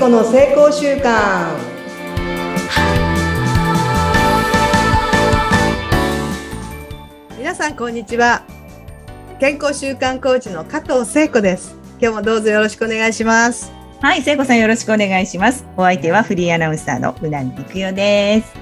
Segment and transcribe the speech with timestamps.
[0.00, 1.58] 子の成功習慣
[7.36, 8.42] 皆さんこんにちは
[9.40, 13.70] 健康習慣コーチの加藤聖子です今日もどうぞよろしくお願いします
[14.00, 15.66] はい、聖子さんよろしくお願いします。
[15.76, 18.59] お相手はフリーアナウンサーのうなみくよです。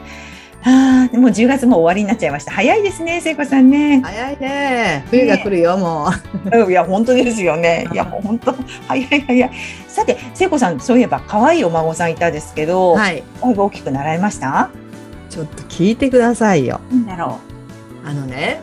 [0.70, 2.52] ああ、もう10月も終わりになっちゃいました。
[2.52, 4.02] 早いですね、聖子さんね。
[4.04, 5.04] 早いね。
[5.08, 6.10] 冬が来るよ、も
[6.68, 7.88] いや、本当ですよね。
[7.92, 8.54] いや、もう本当、
[8.86, 9.50] 早い早い。
[9.88, 13.22] さて、聖子さん、そういえば可愛いお孫さんいたですけど、うはい。
[13.42, 14.68] だいぶ大きくなられました？
[15.30, 16.80] ちょっと聞いてくださいよ。
[16.90, 17.38] なんだろ
[18.04, 18.60] あのね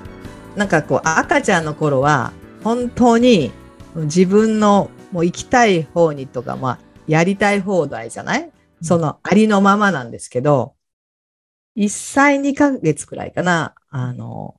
[0.55, 2.31] なんかこう赤ちゃんの頃は
[2.63, 3.51] 本当に
[3.95, 8.49] 自分のもう行きたい方にとかまあやりたい放題じゃない？
[8.81, 10.73] そのありのままなんですけど、
[11.75, 14.55] 1歳2ヶ月くらいかな、あの、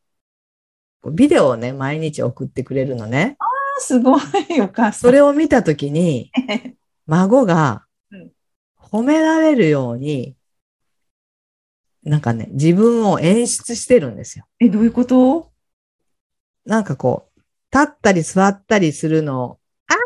[1.13, 3.37] ビデオをね、毎日送ってくれるのね。
[3.79, 3.81] う。
[3.81, 4.21] すごい、
[4.61, 4.93] お母さん。
[4.95, 6.31] それを見たときに、
[7.07, 8.33] 孫がうん
[8.79, 10.37] 褒められるように、
[12.05, 14.47] なんかね、自分を演出してるんですよ。
[14.61, 15.51] え、どういうこと？
[16.65, 17.41] なんかこう、
[17.77, 19.97] 立ったり座ったりするのを、あー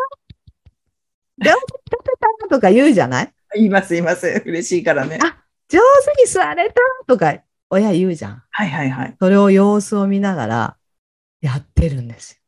[1.45, 2.11] 上手に立て
[2.43, 3.35] たとか言うじゃない？
[3.55, 4.43] 言います、言います。
[4.47, 5.19] 嬉しいからね。
[5.23, 5.40] あ
[5.71, 5.79] 上
[6.17, 7.39] 手に座れたとか
[7.71, 8.43] 親言うじゃん。
[8.51, 9.17] はいはいはい。
[9.21, 10.77] それを様子を見ながら
[11.41, 12.41] やってるんですよ。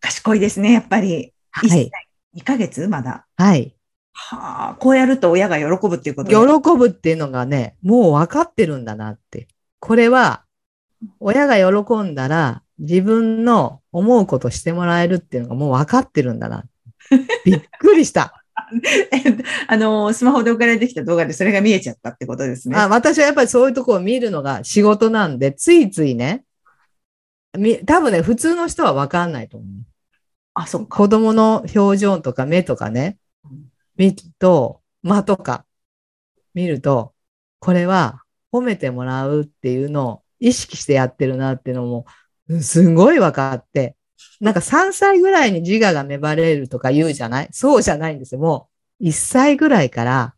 [0.00, 1.32] 賢いですね、やっぱり。
[1.56, 1.90] 1はい歳。
[2.34, 3.26] 2ヶ月まだ。
[3.36, 3.74] はい。
[4.12, 9.48] はあ、こうやると親が喜ぶっていうこと喜でぶっていうのがね、もう分かってるんだなって。
[9.80, 10.44] これは、
[11.20, 16.64] 親が喜んだら自分の思うことしてもらえるっていうのがもう分かってるんだな。
[17.44, 18.35] びっくりした。
[19.68, 22.76] あの、スマホで送られてきた動画でそれが見えちゃったってことですね。
[22.76, 26.44] あ私はやっぱりそういうところを見るのが仕事なんで、ついついね、
[27.56, 29.70] み多分ね、普通の人は分かんないと思う。
[30.54, 30.96] あ、そっか。
[30.96, 33.66] 子供の表情とか目とかねうん、
[33.96, 35.66] 見ると、間とか
[36.54, 37.14] 見ると、
[37.60, 38.22] これは
[38.52, 42.06] 褒めてもらうっていうのを意識してやってるなっていうのも、
[42.48, 43.95] うんすごい分かって、
[44.40, 47.48] なんか3歳ぐらいに自我が芽生えるとか言うじゃない？
[47.52, 48.40] そうじゃないんですよ。
[48.40, 48.68] も
[49.00, 50.34] う1歳ぐらいから。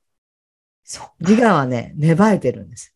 [1.20, 2.94] 自我はね、芽生えてるんです。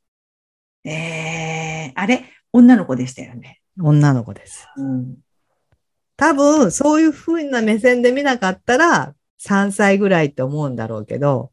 [0.85, 2.25] えー、あれ？
[2.53, 3.61] 女の子でしたよね。
[3.81, 4.67] 女の子です。
[4.77, 5.17] うん。
[6.17, 11.53] 多分、そういう風な目線で見なかったら、3歳ぐらいって思うんだろうけど、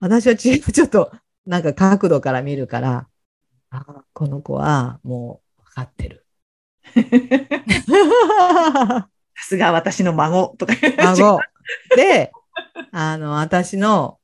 [0.00, 1.10] 私はちちょっと、
[1.46, 3.08] なんか角度から見るから、
[3.70, 6.25] あこの子はもう分かってる。
[6.94, 7.02] さ
[9.48, 10.74] すが私の孫とか。
[10.98, 11.40] 孫。
[11.96, 12.30] で、
[12.92, 14.18] あの、私の、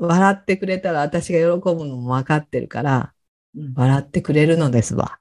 [0.00, 3.12] 笑ってくれたら私が喜ぶのも分かってるから、
[3.56, 5.18] うん笑ってくれるのですわ。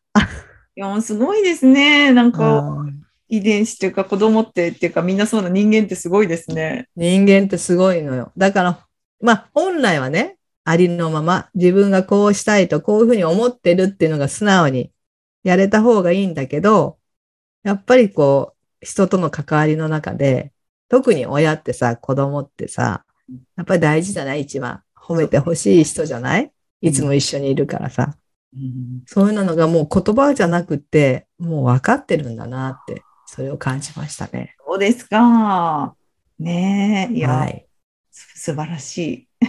[0.76, 2.14] いや、すごいですね。
[2.14, 6.88] なんか、うん遺伝子というか子供ってっていうかみんなそうな人間ってすごいですね。
[6.96, 8.32] 人間ってすごいのよ。
[8.38, 8.88] だから、
[9.22, 14.92] まあ、本来はね、ありのまま、自分がこうしたいと、こういうふうに思ってるっていうのが素直に
[15.48, 16.98] やれた方がいいんだけど、
[17.64, 20.52] やっぱりこう、人との関わりの中で、
[20.90, 23.06] 特に親ってさ、子供ってさ、
[23.56, 24.42] やっぱり大事じゃない？
[24.42, 24.84] 一番。
[24.96, 26.52] 褒めてほしい人じゃない？
[26.82, 28.18] いつも一緒にいるからさ。
[28.54, 34.56] うんそういうのがもう言葉じゃなくって、もう分かってるんだなって、それを感じましたね。
[34.66, 35.96] そうですか。
[36.40, 37.68] ねえ、いや、はい。
[38.12, 39.48] す素晴らしい。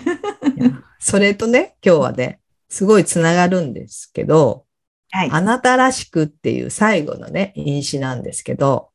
[0.61, 4.67] いやそれとね、今日はね、すごいつながるんですけど、
[5.11, 5.31] はい。
[5.31, 8.91] あなたらしくっていう最後のね、因子なんですけど、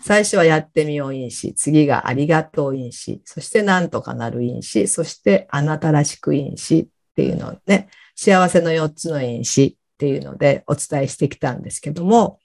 [0.00, 12.40] 最初はやってみよう因子、次がありがとう因子、そしてなんとかなる因子、そしてあなたらしく因子っていうのをね、幸せの4つの因子っていうのでお伝えしてきたんですけども、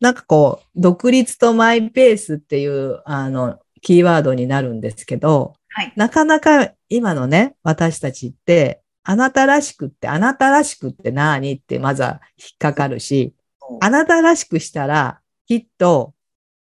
[0.00, 5.92] なんかこう、独立とマイペースっていうあのキーワードになるんですけど、はい。
[5.94, 13.36] なかなか今のね、私たちって、あなたらしくって、あなたらしくって何ってまずは引っかかるし、
[13.80, 16.12] あなたらしくしたら、きっと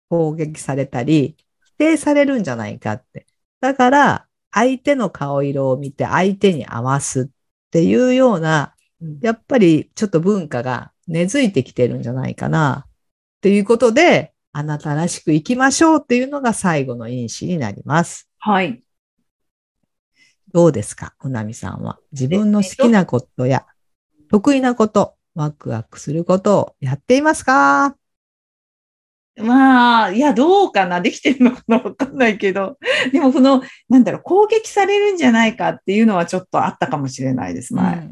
[0.10, 3.26] 攻撃されたり、否定されるんじゃないかって。
[3.62, 7.28] だから、相手の顔色を見て相手に合わすっ
[7.72, 8.76] ていうような、
[9.22, 12.86] やっぱりちょっと文化が根付いてきてるんじゃないかな。
[12.88, 12.92] っ
[13.42, 18.30] ていうことで、あなたらしく生きましょうっていうのが最後の因子になります。
[18.38, 18.85] はい。
[20.56, 21.14] どうですか？
[21.22, 22.00] うなみさんは。
[22.14, 23.66] 自分の好きなことや
[24.32, 27.98] 得意なこと、ワクワクすることをやっていますか？
[29.38, 31.02] まあ、いや、どうかな？
[31.02, 32.78] できてるのかなわかんないけど。
[33.12, 38.08] でも、この、なんだろう、攻撃されるんじゃないかっていうのはちょっとあったかもしれないです、前。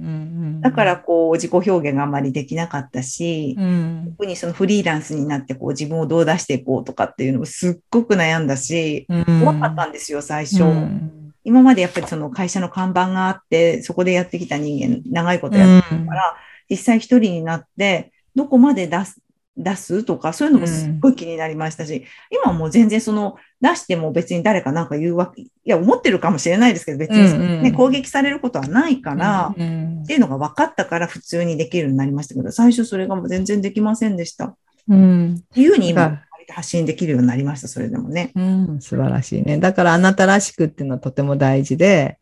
[0.60, 10.64] だから、こう、自己表現があまりできなかったし、うん、特にそのフリーランスになって、こう、自分をどう出していこうとかっていうのもすっごく悩んだし、うん怖かったんですよ、最初。
[10.64, 16.36] うん今までやっぱりその会社の看板があって、そこでやってきた人間、長いことやってるから、
[16.70, 19.22] 実際一人になって、どこまで出す、
[19.56, 34.48] 出すとか、そういうのもすっごい気になりましたし、今はもう全然その、出しても別に誰かなんか言うわけ、いや、思ってるかもしれないですけど、別にね、攻撃されることはないから、うんっていうのが分かったから普通にできるようになりましたけど、最初それがもう全然できませんでした。
[34.48, 34.56] っ
[34.90, 35.44] うん。
[35.54, 38.32] ていうふうに今、発信できるようになりました、それでもね。
[38.36, 39.58] うん、素晴らしいね。
[39.60, 42.20] だからあなたらしくっていうのはとても大事で、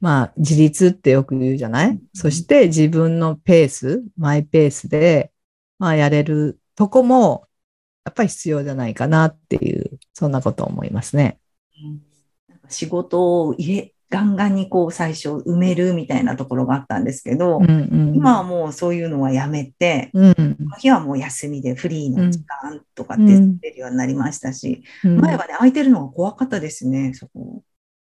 [0.00, 5.32] まあ自立ってよく言うじゃない、うんそして自分のペース、マイペースで、
[5.78, 7.46] まあやれるとこも
[8.04, 11.40] やっぱり必要じゃないかなっていう、そんなことを思いますね。
[12.48, 27.62] なんか仕事を入れ、ガンガンにこう最初埋めるみたいなところがあったんですけど、うんうん、今はもうそういうのはやめて、うん、この日はもう休みでフリーの時間とかって出れるようになりましたし、うん前はね、空いてるのが怖かったですね、そこ。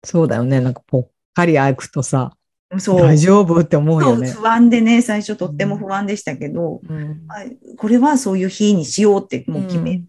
[0.05, 0.61] そうだよね。
[0.61, 2.33] なんかぽっかり開くとさ、
[2.79, 3.01] そう。
[3.01, 4.31] 大丈夫って思うよね。
[4.31, 7.45] 不安でね、最初とっても不安でしたけど、うんあ
[7.79, 10.05] これはそういう日にしようってもう決め、うん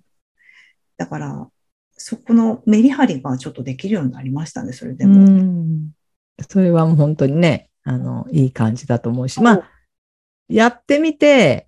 [0.97, 1.47] だから、
[1.97, 5.19] そこのメリハリがちょっとできるようになりましたね、それでうも。
[5.21, 5.89] ん
[6.47, 9.71] それはもう本当にね、あの、いい感じだと思うし、まあ、
[10.47, 11.67] やってみて、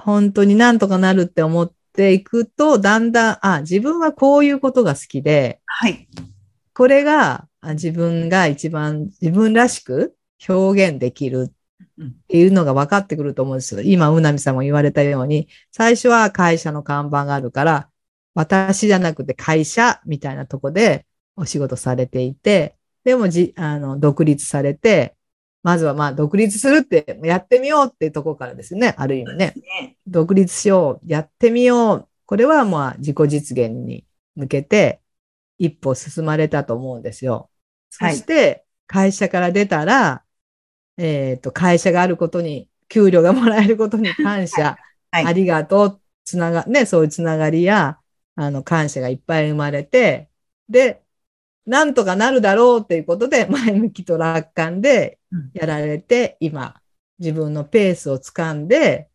[0.00, 6.08] 本当になんとかなるって思っていくと、だんだん、あ、自分はこういうことが好きで、はい。
[6.72, 10.14] これがあ自分が一番自分らしく
[10.48, 13.80] 表現できるっていうのが分かってくると思うんですよ。
[13.80, 17.88] 今、うなみさんも言われたように、最初は会社の看板があるから、
[18.38, 25.16] 私じゃなくて会社みたいなとこでお仕事されていて、でもじ、あの、独立されて、
[25.64, 29.54] まずはまあ、独立するって、やってみようっていうところからですね、ある意味ね。
[29.56, 32.08] ね独立しよう、やってみよう。
[32.26, 34.06] これはまあ自己実現に
[34.36, 35.00] 向けて
[35.58, 37.50] 一歩進まれたと思うんですよ。
[37.90, 40.22] そはいして会社から出たら、
[40.96, 44.78] えっ、と、会社があることに、給料がもらえることに感謝、
[45.10, 47.98] はいありがとう、つなが、ね、そういうつながりや、
[48.40, 50.30] あの、感謝がいっぱい生まれて、
[50.68, 51.02] で、
[51.66, 56.80] なんとかなるだろうっていうことで、 前向きと楽観でうんやられて、今、
[57.18, 59.08] 自分のペースをつかんで、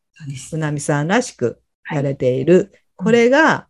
[0.49, 2.73] そうなみさんらしくはいやれている。
[2.97, 3.67] これが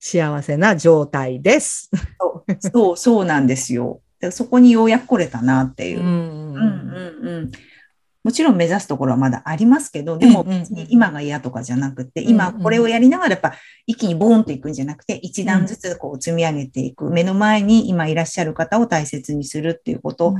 [0.00, 1.90] 幸せな状態です。
[2.20, 4.02] そうそう、そうなんですよ。
[4.20, 6.02] でそこにようやく来れたなっていう。
[6.02, 6.60] んうんう
[7.22, 7.52] んうん
[8.24, 13.52] もちろん目指すところはまだありますけど、でも別に今が嫌とかじゃなくて、今これをやりながらやっぱ
[13.86, 17.10] 一気にボーンといくんじゃなくて、一段ずつこう積み上げていく。
[17.10, 20.34] 目の前に今いらっしゃる方を大切にするっていうこと、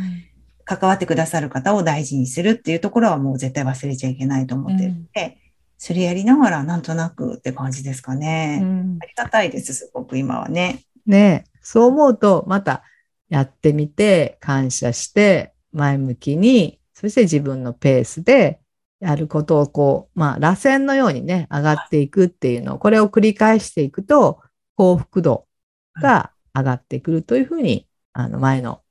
[0.65, 5.37] 関わってくださる方を大事にするっていうところはもう絶対忘れちゃいけないと思ってるので、
[5.77, 8.61] それやりながらなんとなくって感じですかね。
[8.63, 8.99] うん。
[9.03, 10.85] ありがたいです、すごく今はね。
[11.05, 11.51] ねえ。
[11.61, 12.83] そう思うと、また
[13.29, 18.61] やってみて、感謝して、前向きに、そして自分のペースで
[19.01, 24.41] やることをこう、まあ、螺旋のようにね、上がっていくっていうのを、これを繰り返していくと、
[24.77, 25.47] 幸福度
[26.01, 28.83] が上がってくるというふうに、あの、前の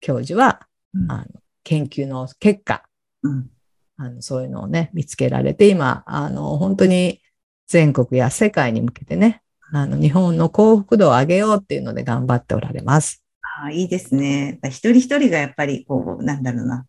[0.00, 1.26] 教授は、うんあの
[1.64, 2.82] 研究の結果、
[3.22, 3.50] うん
[3.98, 7.20] あの、そういうのをね、見つけられて、今、あの、本当に
[7.66, 9.42] 全国や世界に向けてね、
[9.72, 13.22] あの、日本の幸福度を上げようっていうので頑張っておられます。
[13.42, 14.60] ああいいですね。
[14.64, 16.86] 一人一人がやっぱりこう、なんだろうな、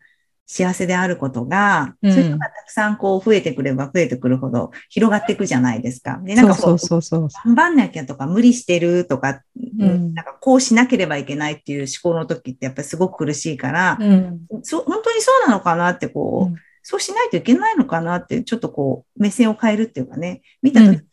[0.52, 6.20] 幸せであることが、うんそういうのがたくさんこう増えてくれば増えてくるほど広がっていくじゃないですか。
[6.24, 7.28] で、なんかこそううそうそう。
[7.46, 9.44] 頑張んなきゃとか無理してるとか、
[9.78, 14.40] んなんかこうしなければいけないっていう思考の時ってやっぱりすごく苦しいから、うん。
[14.64, 21.10] そう本当にそうなのかなってこう、うんそうしないといけないのかなってちょっとこう目線を変えるっていうかね、見た時、うん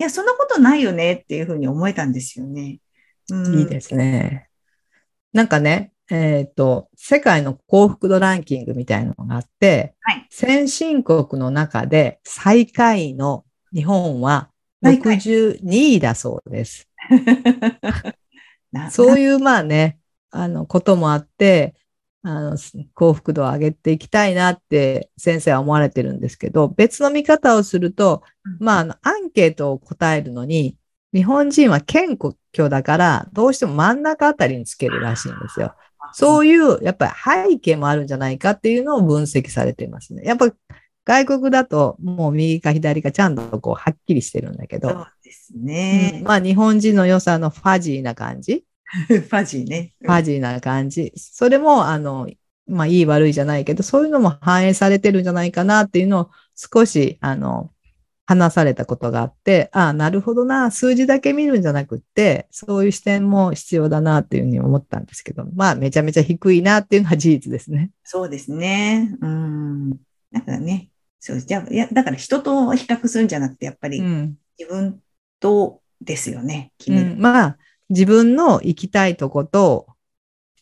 [0.00, 2.78] いや、そんなことないよねっていうふうに思えたんですよね。
[3.30, 4.48] うん、いいですね。
[5.32, 14.50] なんかね、えっ、と、世界の幸福度ランキングみたいなのがあって、はい先進国の中で最下位の日本は
[14.82, 15.58] 最下位62
[15.94, 16.88] 位だそうです。
[18.72, 19.98] なそういうまあね、
[20.30, 21.74] あの、こともあって、
[22.22, 22.56] あの、
[22.94, 28.22] 幸福度を上げていきたいなって先生は思われてるんですけど、別の見方をすると、
[28.58, 30.76] まあ、あの、アンケートを答えるのに、
[31.14, 32.18] 日本人は謙
[32.54, 35.74] 虚だから、どうしても真ん中あたりにつけるらしいんですよ。
[36.12, 40.22] そういう、やっぱり背景もあるんじゃないかっていうのを分析されていますね。
[40.24, 40.52] やっぱ
[41.04, 46.24] 外国だと、もう右か左かちゃんとこう、はっきりしてるんだけど、そうですねうん。
[46.24, 48.64] まあ、日本人の良さのファジーな感じ
[49.08, 49.94] ファジーね。
[50.02, 51.12] ファジーな感じ。
[51.16, 52.28] それも、あの、
[52.66, 57.72] まあ、いい悪いじゃないけど、そういうのも反映されてるんじゃないかなっていうのを少し、あの、
[58.28, 67.90] 話されたことがあって、ああ、なるほどな、数字だけ見るんじゃなくって、そういう視点も必要だなっていうふうに思ったんですけど、まあ、めちゃめちゃ低いなっていうのは事実ですね。
[68.04, 69.16] そうですね。
[69.18, 69.90] うん。
[70.30, 74.36] だからね、そう、じゃあ、いや、だから人と比較するんじゃなくて、やっぱりうん。
[74.58, 75.00] 自分
[75.40, 77.16] とですよね、決うめる。
[77.16, 77.58] ん、まあ、
[77.88, 79.86] 自分の行きたいとこと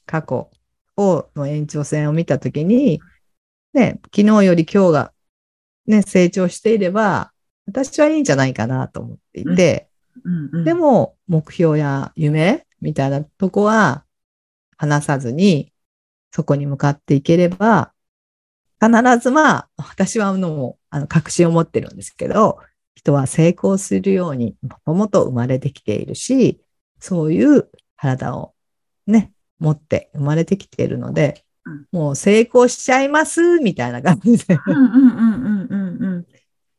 [0.05, 0.51] 過去
[0.97, 3.01] をの延長線を見たときに、
[3.75, 5.13] ね、昨日より今日が、
[5.89, 7.33] ね、成長していれば、
[7.67, 9.89] 私はいいんじゃないかなと思っていて、
[10.25, 14.05] うんうんでも、目標や夢みたいなとこは
[14.77, 15.73] 話さずに、
[16.31, 17.93] そこに向かっていければ、
[18.81, 22.59] 必ずまあ、私はもう、あの、確信を持ってるんですけど、
[22.95, 26.61] 人は成功するように、もともと生まれてきているし、
[26.99, 28.55] そういう体を
[29.07, 31.87] ね、持って生まれてきているので、うん。
[31.93, 34.59] もう成功しちゃいます、みたいな感じで。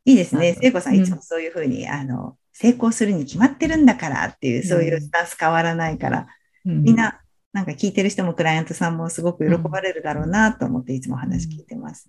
[0.08, 0.58] いいですね。
[0.62, 6.28] 聖子さん、うんいつもそういうふうに、あの、成功するに決まってるんだからっていう、そういううんスタンス変わらないから、
[6.66, 7.20] うんみんな、
[7.52, 12.06] なんか聞いてる人もクライアントさんもすごく喜ばれるだろうなと思っていつも話聞いてます。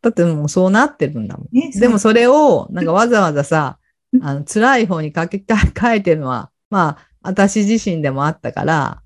[0.00, 1.48] だってもうそうなってるんだもん。
[1.50, 3.78] ね、でもそれを、なんかわざわざさ、
[4.22, 9.02] あの辛い方に書きた書いてるのは、まあ、私自身でもあったから、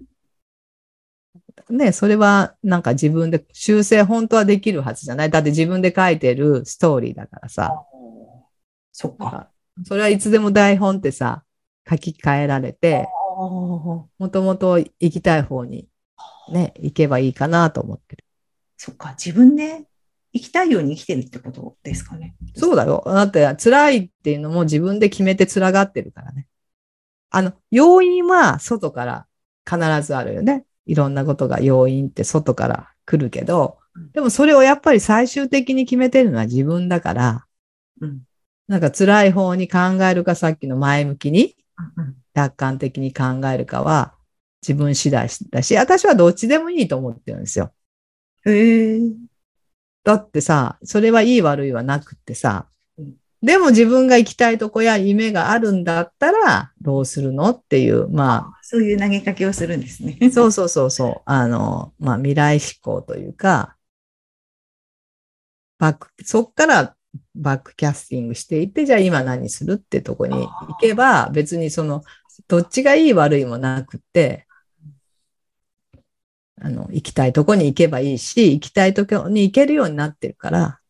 [1.70, 7.72] ね、それはなんか自分で修正本当はできるはずじゃないだって自分で書いてるストーリーだからさ。
[9.00, 9.48] そっか。
[9.84, 11.44] それはいつでも台本ってさ、
[11.88, 13.06] 書き換えられて、
[13.38, 15.86] もともと行きたい方に
[16.50, 18.24] ね、行けばいいかなと思ってる。
[18.76, 19.10] そっか。
[19.10, 19.84] 自分で
[20.32, 22.34] 生きたいように生きてるってことですかね。
[22.56, 23.04] そうだよ。
[23.06, 26.48] だって辛いっていうのも自分で決めて辛がってるからね。
[27.30, 29.26] あの、要因は外から
[29.64, 30.64] 必ずあるよね。
[30.86, 37.46] いろんなことが要因って外から来るけどうん、でもそれをやっぱり最終的に決めてるのは自分だから、
[38.00, 38.27] うん。
[38.68, 41.56] なんか辛い方に考えるかさっきの前向きに
[41.96, 44.14] うん楽観的に考えるかは
[44.62, 47.72] 自分次第だし、私はどっちでもいいと思ってるんですよ。
[48.44, 49.00] へえ。
[50.04, 60.18] だってさ、それはいい悪いはなくってさうん、でも自分が行きたいとこや夢があるんだったらどうするのっていう、まそういう投げかけをするんですね。
[60.22, 63.76] あ、そうそうそうそう、あの、まあ未来志向というか、
[65.78, 66.96] バック、そっから
[67.38, 72.02] バックキャスティングしていって、じゃあ今何するってとこに行けば、別にその、
[72.48, 74.46] どっちがいい悪いもなくって、
[76.60, 80.80] あの、行きたいとこに行けばいいし、行きたいとこに行けるようになってるから、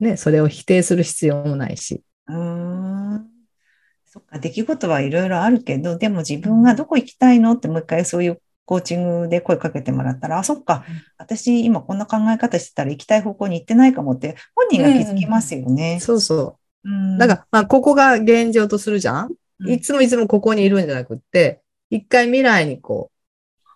[0.00, 2.02] ね、それを否定する必要もないし。
[2.26, 3.28] うーん。
[4.04, 10.84] そっか、出来事はいろいろあるけど、でも自分がどこ行きたいのってもう一回そういうコーチングで声かけてもらったら、あ、そっか。
[10.88, 15.98] うん、私今こんな考え方してたら行きたい方向に行ってないかもって本人が気づきますよね。
[16.00, 16.88] そうそう。
[16.88, 16.92] う。
[16.92, 17.18] ん。
[17.18, 19.34] だから、まあ、ここが現状とするじゃん？
[19.60, 19.70] うん。
[19.70, 23.10] いつもいつもここにいるんじゃなくって、一回未来にこ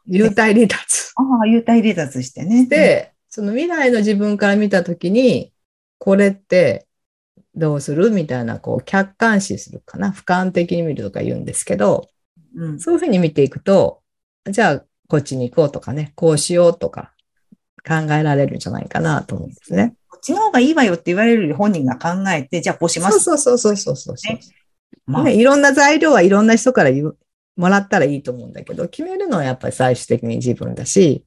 [0.06, 1.12] う、幽体離脱。
[1.16, 2.66] ああ、幽体離脱してね。
[2.66, 5.52] で、その未来の自分から見たときに、
[5.98, 6.86] これって
[7.54, 8.10] どうする？
[8.10, 10.12] みたいな、こう、客観視するかな？
[10.12, 12.08] 俯瞰的に見るとか言うんですけど、
[12.54, 14.00] うん、そういうふうに見ていくと、
[14.48, 17.12] じゃあ、こっちに行こうとかね、こうしようとか
[17.86, 19.94] 考えられるんじゃないかなと思うんですね。
[20.08, 23.20] こっちの方がいいわよって言われるより本人が考えて、じゃあこうします。
[23.20, 24.34] そうそうそうそうそうそう。
[24.34, 24.40] ね
[25.06, 26.90] まあね、いろんな材料はいろんな人から
[27.56, 31.24] もらったらいいと思うんだけど、決めるのはやっぱり最終的に自分だし、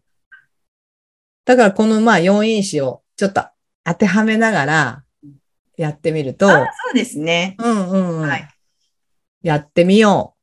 [1.45, 3.45] だからこのまあ4因子をちょっと
[3.85, 5.03] 当てはめながら
[5.77, 7.55] やってみると、あそうですね。
[7.59, 8.47] うんうんうんはい
[9.41, 10.35] やってみよ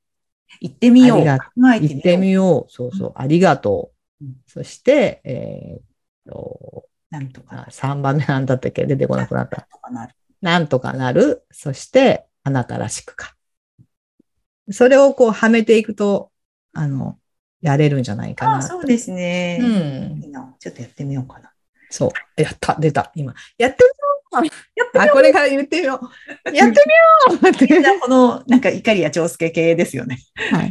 [0.61, 1.21] 行ってみよう。
[1.21, 2.73] 行ってみよよう。
[2.73, 3.13] そうそう。
[3.17, 4.25] ありがとう。
[4.25, 5.83] うんそして、えーっ
[6.33, 7.15] と、う。
[7.15, 8.87] なんとかあ3番目なんだったっけ？
[8.87, 9.63] 出てこなくなった。
[9.71, 9.91] とか
[10.41, 11.45] なんとかなる。
[11.51, 13.35] そして、あなたらしくか。
[14.71, 16.31] それをこうはめていくと、
[16.73, 17.19] あの、
[17.61, 18.57] やれるんじゃないかな。
[18.59, 19.59] あそうですね。
[19.61, 20.55] うんいいな。
[20.59, 21.53] ちょっとやってみようかな。
[21.91, 22.41] そう。
[22.41, 22.77] やった。
[22.79, 23.13] 出た。
[23.15, 23.35] 今。
[23.59, 23.93] やってみよ
[24.25, 24.26] う。
[24.39, 26.01] あ、これから言ってみよ
[26.47, 26.55] う。
[26.55, 30.19] やってみようこの、なんか、怒りや長介系ですよね。
[30.51, 30.71] はい。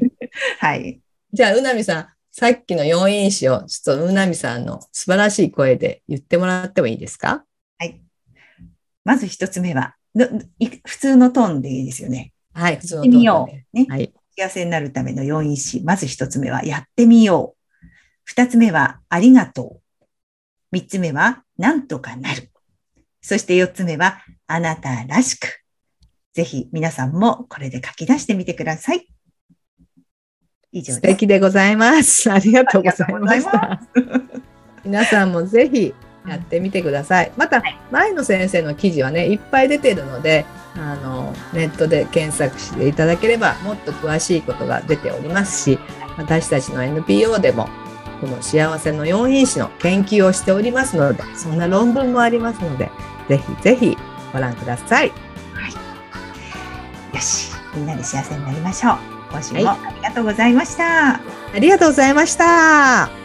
[0.59, 1.01] はい。
[1.33, 7.45] じゃあ、うなみさん、さっきの4因子を、ちょっとうなみさんの素晴らしい声で言ってもらってもいいですか？
[7.77, 8.01] はい。
[9.03, 12.33] まず一つ目は、普通のトーンでいいですよね。
[12.53, 12.77] はい。
[12.77, 13.77] 普通のやってみよトーンでう。
[13.77, 13.87] ね。
[13.89, 14.13] はい。
[14.37, 15.81] 幸せになるための要因子。
[15.83, 17.85] まず一つ目は、やってみよう。
[18.23, 20.05] 二つ目は、ありがとう。
[20.71, 22.51] 三つ目は、なんとかなる。
[23.25, 25.47] そして四つ目は、あなたらしく。
[26.35, 29.07] ぜひ皆さんもこれで書き出してみてください。
[30.71, 31.13] 以上素です。
[31.13, 32.31] 敵でございます。
[32.31, 33.81] ありがとうございました。
[34.85, 35.95] 皆さんもぜひ
[36.27, 37.31] やってみてください。
[37.35, 45.79] また、前の先生の記事はね、いっぱい出てるので、あの、ネットで検索していただければ、もっと詳しいことが出ておりますし、
[46.15, 47.69] 私たちの NPO でも、
[48.21, 52.91] この幸せの4因子の研究をしておりますので、そんな論文もありますので、
[53.27, 53.97] ぜひぜひ
[54.33, 55.09] ご覧ください。
[55.53, 57.15] はい。
[57.15, 58.97] よし、みんなで幸せになりましょう。
[59.31, 60.83] 今週もありがとうございました。
[60.83, 61.19] は
[61.53, 63.24] い、ありがとうございました。